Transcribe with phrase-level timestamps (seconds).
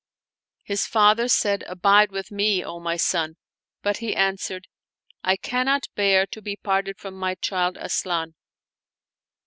[0.63, 3.35] His father said," Abide with me, O my son!"
[3.83, 4.67] but he answered,"
[5.23, 8.33] I cannot bear to be parted from my child Asian."